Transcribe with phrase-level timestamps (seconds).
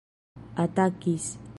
[0.63, 1.25] atakis